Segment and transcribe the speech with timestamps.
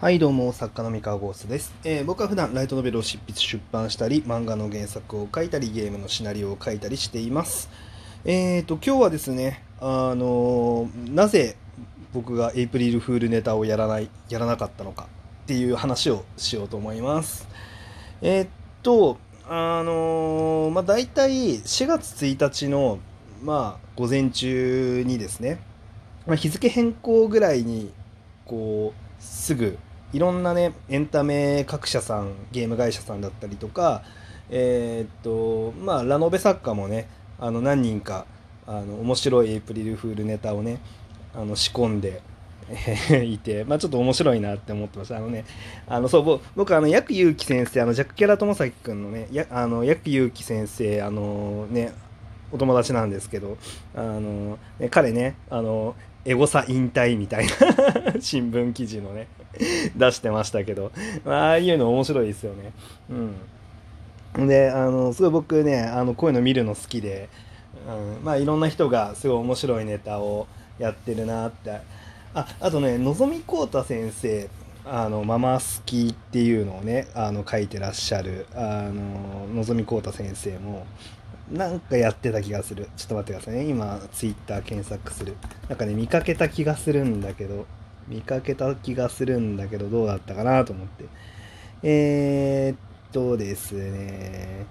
[0.00, 7.68] はいどうも作家の三河ゴースです、えー僕は普段ライトノベルを執筆出版したり漫画の原作を書いたりゲームのシナリオを書いたりしています。
[8.24, 11.54] えーと今日はですねあのーなぜ
[12.14, 15.06] 僕がエイプリルフールネタをやらないやらなかったのか
[15.42, 17.46] っていう話をしようと思います。
[18.22, 18.46] えっ
[18.82, 19.18] と
[19.50, 23.00] あのまあ大体4月1日の
[23.42, 25.60] まあ午前中にですね、
[26.26, 27.92] まあ、日付変更ぐらいに
[28.46, 29.76] こうすぐ
[30.12, 34.02] いろんなねエンタメ各社さんゲーム会社さんだったりとか
[34.48, 38.26] えーっとまあラノベ作家もねあの何人か
[38.66, 40.80] あの面白いエイプリルフールネタをね
[41.34, 42.22] あの仕込んで
[43.24, 45.16] いて、まあ、ちょっと面白いなって思ってました。
[45.16, 45.44] あのね、
[45.88, 51.92] あのそう僕、あの、薬祐樹先生、あの、ジャック・キャラ友崎くんのね、やあの薬祐樹先生、あのね、
[52.52, 53.58] お友達なんですけど、
[53.94, 57.52] あのね彼ね、あの、エゴサ引退みたいな
[58.20, 59.26] 新聞記事のね、
[59.96, 60.92] 出してましたけど、
[61.24, 62.72] まああいうの面白いですよね。
[64.36, 64.46] うん。
[64.48, 67.28] で、あの、すごい僕ね、あの、こういうの見るの好きで、
[67.88, 70.46] うん、まあいろんな人がすごい面白いネタを
[70.78, 71.80] やってるなって。
[72.34, 74.48] あ、あとね、のぞみこうた先生、
[74.84, 80.86] あの、ママ好きっていうのをね、あの、書いてらっしゃる、あの、のぞみこうた先生も、
[81.50, 82.88] なんかやってた気がする。
[82.96, 83.64] ちょっと待ってくださいね。
[83.64, 85.36] 今、ツイッター検索する。
[85.68, 87.66] なんかね、見かけた気がするんだけど、
[88.10, 91.04] 見かけた気がするんだけど、どうだったかなと思って。
[91.82, 92.78] えー、っ
[93.12, 94.66] とですね、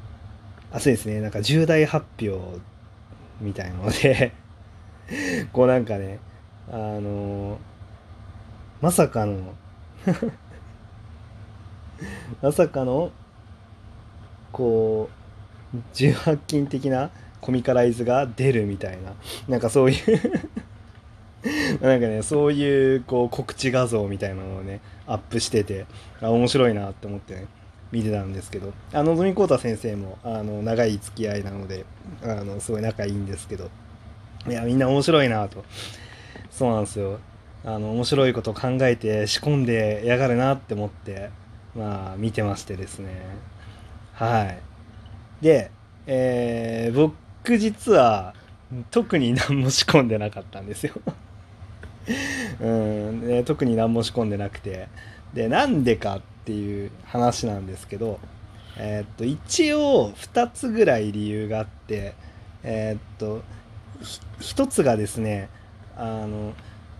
[0.71, 2.59] あ、そうですね、なんか重大発表
[3.39, 4.33] みたいなので、
[5.51, 6.19] こうなんかね、
[6.69, 7.57] あの
[8.81, 9.55] まさかの
[12.41, 13.11] まさかの、
[14.51, 15.09] こ
[15.73, 17.09] う、18禁的な
[17.41, 19.13] コミカライズが出るみたいな、
[19.47, 20.49] なんかそういう
[21.81, 25.85] なんかね、そういうこう告知画像みたいなのをね、アップしてて、
[26.21, 27.45] あ面白いなって思ってね、
[27.91, 31.85] 見てたんですけど、あの、のぞみこうた先生も、あの、長い付き合いなので、
[32.23, 33.69] あの、すごい仲いいんですけど、
[34.47, 35.63] いや、みんな面白いなと。
[36.51, 37.19] そうなんですよ。
[37.65, 41.29] あの、面白いこと考えて仕込んでやがるなって思って、
[41.75, 43.09] まあ、見てましてですね。
[44.13, 44.59] はい。
[45.41, 45.71] で、
[46.07, 48.33] えー僕実は、
[48.91, 50.93] 特に何も仕込んでなかったんですよ。
[52.59, 54.87] うん、特に何も仕込んでなくて。
[55.33, 58.19] で、なんでかっていう話なんですけど、
[58.77, 62.13] えーっと、一応2つぐらい理由があって、
[62.63, 63.41] えーっと、
[64.01, 65.49] ひ一つがですね、
[65.95, 66.53] あの、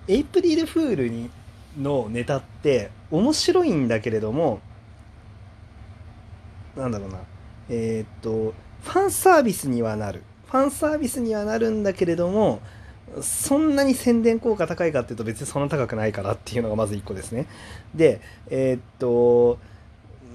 [0.08, 1.30] エイプリルフールに
[1.78, 4.60] のネタって面白いんだけれども、
[6.76, 7.20] なんだろうな、
[7.70, 8.54] えーっと、
[8.84, 10.24] ファンサービスにはなる。
[10.48, 12.60] ファンサービスにはなるんだけれども、
[13.22, 17.48] そんなに宣伝効果高いかっていうと別にそんな高くないからっていうのがまず1個ですね。
[17.96, 19.60] で、えーっと、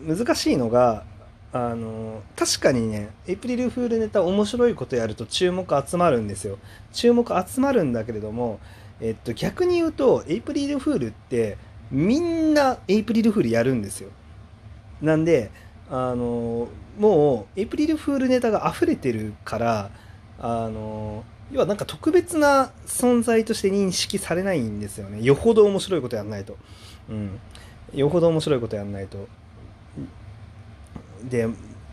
[0.07, 1.05] 難しいのが、
[1.53, 6.59] あの、確かにね、エイプリルフールネタ面白いことやると注目集まるんですよ。
[6.93, 8.59] 注目集まるんだけれども、
[9.01, 11.57] えっと、逆に言うと、エイプリルフールって
[11.91, 14.11] みんなエイプリルフールやるんですよ。
[15.01, 15.51] なんで、
[15.91, 16.69] あの、
[16.99, 19.91] もうエイプリルフールネタが溢れてるから、
[20.39, 25.23] あの、要はなんか特別な存在として認識されないんですよね。
[25.23, 26.57] よほど面白いことやんないと。
[27.09, 27.39] うん。
[27.93, 29.29] よほど面白いことやんないと。
[31.23, 31.49] で、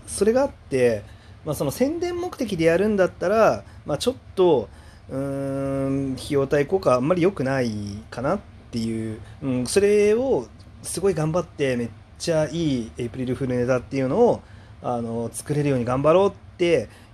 [0.07, 1.03] それがあって、
[1.45, 4.69] まあ、その宣伝目的でやるんだったら、まあ、ちょっと、
[5.09, 7.71] うーん、費用対効果あんまり良くない
[8.09, 8.39] かなっ
[8.71, 10.47] ていう、うん、それを
[10.83, 14.41] すごい頑張ってめっちゃいいエイプリルフールネタっていうのを
[14.81, 16.50] あの作れるように頑張ろうって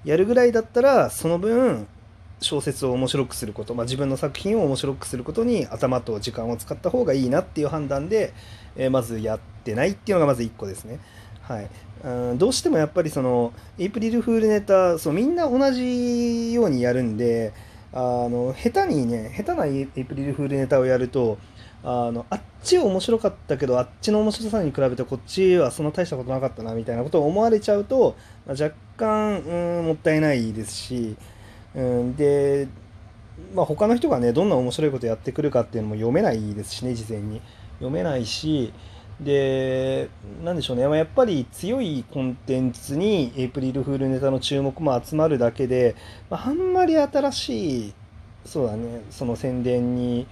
[0.03, 1.87] やるぐらいだったらその分
[2.39, 8.33] 小説を面白くすること、まあ、自分の作品を面白くすることに頭と時間を使った方がいいなっていう判断で、
[8.75, 10.99] えーまずやってないっていうのがまず1個ですね。
[11.41, 11.69] はい、
[12.03, 17.53] うんどうしてもやっぱりそのエイプリルフールネタそうみんな同じようにやるんで
[17.93, 21.37] あの下手にね下手なエイプリルフールネタをやると
[21.89, 31.15] あのあっち面白かったけどあっちの面白さに比べてこっちはそんな大したことなかったなみたいなことを思われちゃうと、まあ若干、うん、もったいないですし、
[31.73, 32.67] うん、で、
[33.55, 37.41] まあ、他の人がねどんな面白いことやってくるかっていうのも読めないですしね事前に。
[37.79, 38.73] 読めないし
[39.21, 40.09] で
[40.43, 40.85] なんでしょうね。
[40.87, 45.95] まあやっぱり強いコンテンツにエイプリルフールネタの注目も集まるだけで、
[46.29, 47.93] まあ、あんまり新しい
[48.45, 50.27] そうだねその宣伝に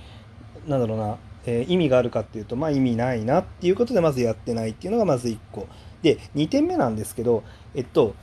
[0.68, 5.68] なんだろうな、えー意味があるかっていうとまあ意味ないなっていうことでまずやってないっていうのがまず1個
[6.02, 7.44] で2点目なんですけど
[7.74, 8.16] えっと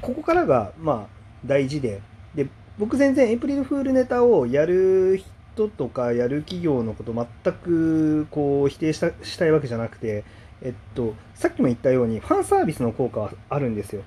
[0.00, 2.02] ここからがまあ大事で
[2.34, 2.48] で
[2.78, 5.22] 僕全然エイプリルフールネタをやる
[5.54, 10.24] 人とかやる企業のこと全くこう否定したしたいわけじゃなくて、
[10.62, 14.02] えっと、さっきも言ったようにファンサービスの効果はあるんですよ。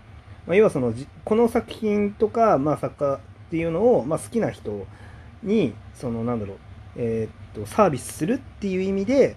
[0.48, 3.20] まあ、要はそのこの作品とか、まあ、作家っ
[3.52, 4.86] ていうのを、まあ、好きな人
[5.44, 6.58] にそのなんだろう、
[6.96, 9.36] えー、っとサービスするっていう意味で、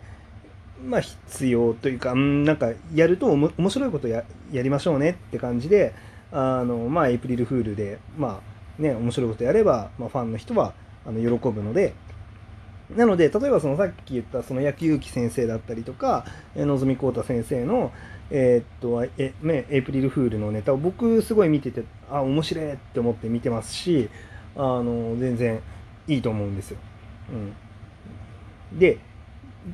[0.85, 5.95] まあ、必要というか、うん、なんかやると面白いことややりましょうねって感じで
[6.31, 8.41] あの、まあ、エイプリルフールで、ま
[8.79, 10.73] あね、面白いことやれば、まあ、ファンの人は
[11.07, 11.95] あの喜ぶので。
[12.97, 16.25] なので、例えばそのさっき言ったその野球機先生だったりとか、
[16.57, 17.93] のぞみこうた先生の、
[18.31, 24.09] えー、っと、え、ね、エイプリルフールのネタを僕すごい見てて、あ、面白いって思って見てますし、
[24.57, 25.61] あの、全然
[26.07, 26.79] いいと思うんですよ。
[27.33, 28.79] うん。
[28.79, 28.99] で、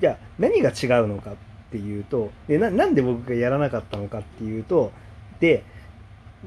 [0.01, 1.35] じゃあ何が違うのかっ
[1.71, 4.93] ていうと、でなんで僕がやらなかったのかっていうと、
[5.41, 5.65] で、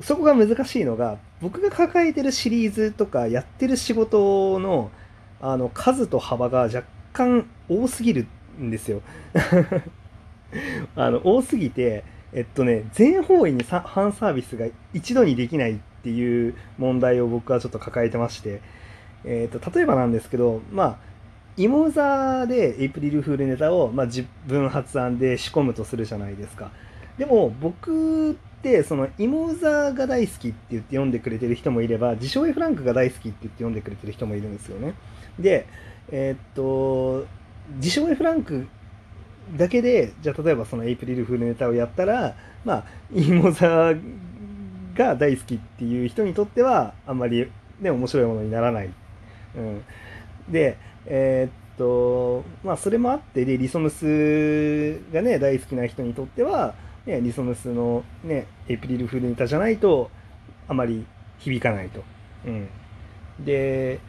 [0.01, 4.91] そこが難しいのが、僕が抱えてるシリーズとかやってる仕事の
[5.39, 6.83] あの数と幅が若
[7.13, 8.27] 干多すぎる
[8.59, 9.01] んですよ。
[10.95, 12.03] あの多すぎて、
[12.33, 18.61] えっとね、全方位にファンサービスが一度にできないっていう問題を僕はちょっと抱えてまして、
[19.27, 20.97] えっと、例えばなんですけど、まあ、
[21.57, 26.71] 芋座でエイプリルフールネタを、まあ、自分発案で仕込むとするじゃないですか。
[27.17, 34.93] でも僕ってその芋座が大好きって言って読んでくれてる人もいれば自称 A フランクが大好きって言って読んでくれてる人もいるんですよね。
[35.39, 35.65] で、
[36.11, 37.25] えー、っと
[37.77, 38.67] 自称 F ランク
[39.57, 42.83] だけでじゃあ例えばそのエイプリルフールネタをやったらまあ
[43.13, 43.95] 芋座
[44.95, 48.89] が大好きっていう人にとってはあんまりね面白いものにならない。
[49.57, 49.83] うん、
[50.49, 56.75] でえー、っとまあそれもあってでリソムスがね大好きな人にとっては、
[57.05, 60.11] ね、リソムスのねエプリルフールネタじゃないと
[60.67, 61.05] あまり
[61.39, 62.03] 響かないと。
[62.45, 62.67] うん、
[63.43, 63.99] で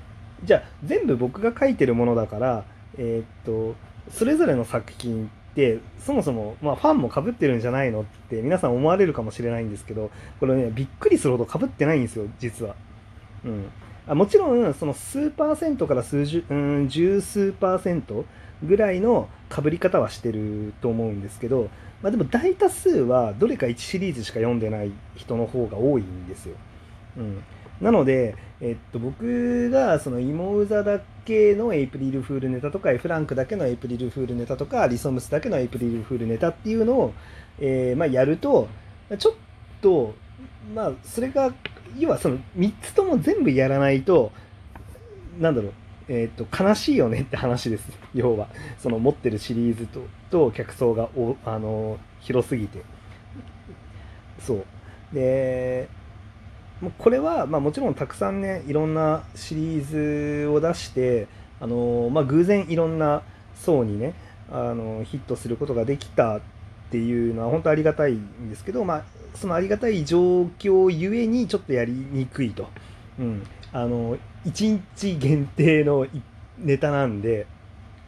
[0.44, 2.64] じゃあ全部僕が書いてるものだから
[2.96, 3.74] えー、っと
[4.10, 10.10] それぞれの作品ってそもそも、まあ、ファンもかぶってるんじゃないのって皆さん思われるかもしれないんですけど
[10.40, 12.74] これねびっくりするほどかぶってないんですよ実は。
[13.44, 13.70] うん
[14.08, 18.25] あもちろんその数パーセントから数十、うん、十数パーセント
[18.64, 21.69] ぐらいのかぶり方はしてると思うんですけど、
[22.02, 26.56] まあ、でも大多数はどれか1シリーズしか読んでない人の方が多いんですよ。
[27.19, 27.43] うん、
[27.81, 37.14] なので、えっと、僕がその芋うざだけのエイプリルフールネタとか、フランクだけのエイプリルフールネタとか、リソムスだけのエイプリルフールネタっていうのを、
[37.61, 38.69] えー、まあ、やると、
[39.19, 39.34] ちょっ
[39.81, 40.14] と、
[40.75, 41.52] まあ、それが、
[41.96, 44.32] 要はその3つとも全部やらないと、
[45.38, 45.73] なんだろう、
[46.08, 47.88] えー、っと、悲しいよねって話です。
[48.14, 48.49] 要は、
[48.79, 50.00] その持ってるシリーズと、
[50.31, 52.82] と客層がお、あの、広すぎて。
[54.40, 54.64] そう。
[55.14, 55.88] で、
[56.99, 61.26] これは、まあ、もちろんたくさんねいろんなシリーズを出して
[61.61, 63.23] あの、まあ、偶然いろんな
[63.56, 64.14] 層にね
[64.50, 66.40] あのヒットすることができた
[66.88, 69.02] っていうのは本当ありがたいんですけど、まあ、
[69.35, 72.69] そのありがたい状況ゆえにちょっとやりにくいと、
[73.19, 76.06] うん、あの1日限定の
[76.58, 77.46] ネタなんで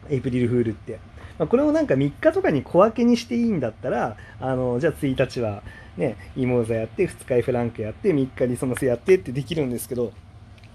[0.09, 0.99] エイプリルフールって、
[1.37, 5.61] まあ、これをなんか3日とかに小分けにしていいんだったらあのじゃあ1日は
[5.97, 10.13] ね、イモーザやって、2日 F ランクやって、3日にそのせやってってできるんですけど、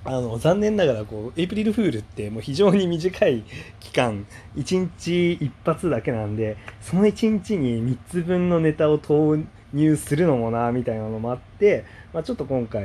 [0.06, 3.44] あの残念ながらこうエイプリルフールってもう非常に短い
[3.80, 4.26] 期間
[4.56, 9.38] 1日一発だけなんでその1日に3つ分のネタを投
[9.72, 12.84] 入するのもなみたいなのもあって、まあ、ちょっと今回、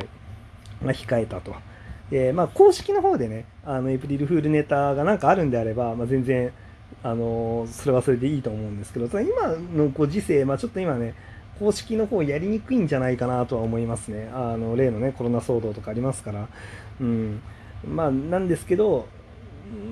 [0.81, 1.55] まあ、控えたと。
[2.09, 6.51] でまあ、公式の方でねあのエイプリルフールネタがなんかあるんであれば、まあ、全然
[7.03, 11.15] あのそれはそれでいいと思うんですけど今のご時世、まあ、ちょっと今ね
[11.61, 14.31] 公式の方やりにくいんじゃないかなとは思いますね。
[14.33, 16.47] あの例のねコロナ騒動とかありますから。
[16.99, 17.39] うん。
[17.87, 19.07] まあなんですけど、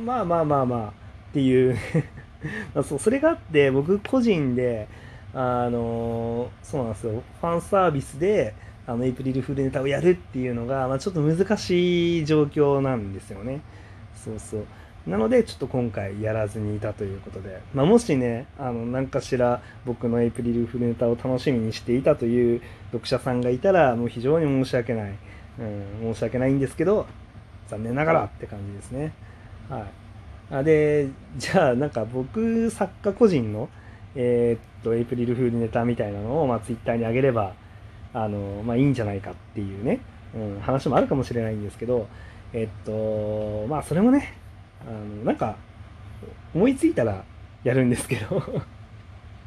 [0.04, 0.92] まあまあまあまあっ
[1.32, 1.78] ていう
[2.74, 4.88] まあそうそれがあって僕個人で
[5.32, 8.56] あのそうなんですよファンサービスで
[8.88, 13.62] あのエイプリルフールネタをやるっていうのが、まあ、ちょっと難しい状況なんですよね。
[14.16, 14.66] そうそう。
[15.10, 22.62] なのでちょっと今回やらずにいたということで、まあ、もしねあの何かしら僕のエイプリルフルネタを楽しみにしていたという
[22.92, 25.16] 読者さんがいたらもう非常に申し訳ない、
[25.60, 25.64] う
[26.10, 27.08] ん、申し訳ないんですけど
[27.70, 29.14] 残念ながらって感じですね。
[29.70, 29.84] はい。
[30.52, 33.70] あでじゃあなんか僕作家個人の
[34.16, 37.54] えー、っとエイプリルフールネタみたいなのを、まあ、ツイッターに上げれば
[38.14, 40.00] あの、まあ、いいんじゃないかっていうね、
[40.36, 42.08] うん、話もあるかもしれないんですけど
[42.54, 44.34] えっとまあそれもね
[44.88, 45.56] あのなんか
[46.54, 47.24] 思いついたら
[47.64, 48.64] やるんですけど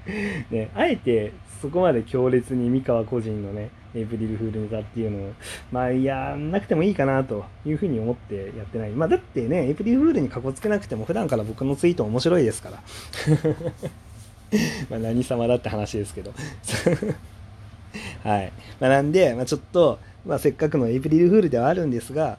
[0.51, 5.33] ね、あえてそこまで強烈に三河個人のね、エイプリルフールネタっていうのを、
[5.71, 8.91] まあ、やんなくてもいいかなというふうに思ってやってない。
[8.91, 12.83] まあ、だってね、エイプリルフールにかこつけなくても、普段から僕のツイート面白いですから。
[14.91, 16.35] まあ、何様だって話ですけど。
[18.25, 18.53] はい。
[18.81, 22.39] まあ、なんで、まあ、ちょっと、まあ、せっかくのエイプリルフールではあるんですが、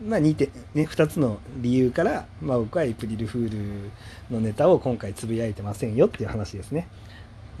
[0.00, 3.90] まあ2点、ね、2つの理由から、まあ、僕はエイプリルフール
[4.34, 6.88] のネタを今回つぶやいてませんよっていう話ですね。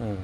[0.00, 0.16] うん。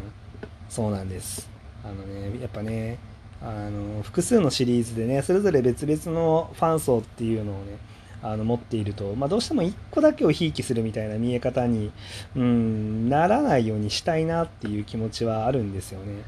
[0.68, 1.48] そうなんです。
[1.84, 2.98] あのね、やっぱね、
[3.40, 7.78] あの複数のシリーズでね、それぞれ別々のファン層っていうのをね、
[8.22, 11.92] あの持っていると、まあ、どうしても1個だけをひいきするみたいな見え方に、
[12.34, 16.24] うん、ならないようにしたいなっていう気持ちはあるんですよね。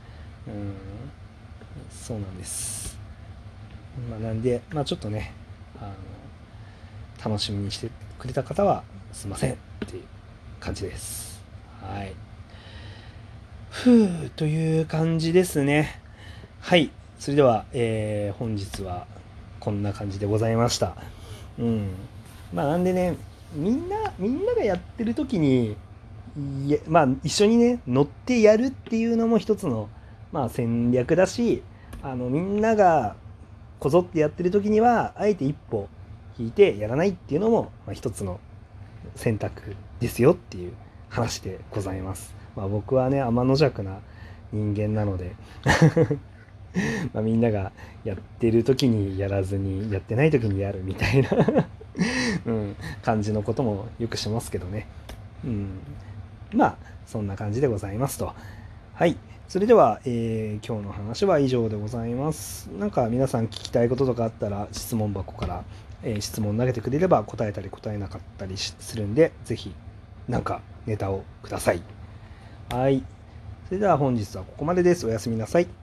[0.46, 0.72] うん、
[1.90, 2.96] そうなんです。
[4.08, 5.32] まあ、なんで、まあ、ちょっとね
[5.80, 8.82] あの、楽しみにしてくれた方は
[9.12, 9.56] すいませんっ
[9.86, 10.04] ていう
[10.60, 11.42] 感じです。
[11.80, 12.14] はい。
[13.70, 16.00] ふうという感じですね。
[16.60, 16.90] はい。
[17.18, 19.06] それでは、えー、本日は
[19.58, 20.96] こんな感じでございました。
[21.58, 21.88] うん。
[22.52, 23.16] まあなんでね、
[23.54, 25.76] みんな、みんながやってる時に、
[26.66, 29.88] いえまあ一緒にね、乗ってやるっていうのも一つの、
[30.32, 31.62] まあ戦略だし、
[32.02, 33.16] あのみんなが
[33.80, 35.88] こぞってやってる時には、あえて一歩
[36.38, 38.38] 引いてやらないっていうのも、まあ、一つの
[39.16, 40.72] 選択ですよっていう
[41.08, 42.34] 話でございます。
[42.56, 44.00] まあ、僕はね天の弱な
[44.52, 45.34] 人間なので
[47.14, 47.72] まみんなが
[48.04, 51.28] やってる時にやらずにやってない時にやるみたいな
[52.46, 54.86] うん、感じのこともよくしますけどね、
[55.44, 55.78] うん、
[56.54, 58.32] まあそんな感じでございますと。
[59.00, 59.16] はい
[59.48, 65.64] それでは、えー、今日の話は以上でございますなんか皆さん聞きたいこととかあったら質問箱から、
[66.02, 69.74] えー、質問投げてくれれば答えたり答えなかったりするんで是非
[70.28, 71.82] 何かネタをください
[72.72, 73.02] はい。
[73.66, 75.04] それでは本日はここまでです。
[75.06, 75.79] おやすみなさい。